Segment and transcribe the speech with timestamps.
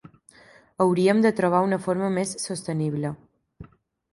[0.85, 3.13] Hauríem de trobar una forma més sostenible.